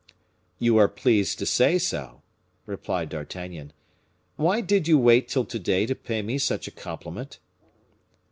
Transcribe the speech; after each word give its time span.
"You 0.57 0.77
are 0.77 0.87
pleased 0.87 1.37
to 1.37 1.45
say 1.45 1.77
so," 1.77 2.23
replied 2.65 3.09
D'Artagnan. 3.09 3.71
"Why 4.35 4.59
did 4.59 4.87
you 4.87 4.97
wait 4.97 5.27
till 5.27 5.45
to 5.45 5.59
day 5.59 5.85
to 5.85 5.93
pay 5.93 6.23
me 6.23 6.39
such 6.39 6.67
a 6.67 6.71
compliment?" 6.71 7.37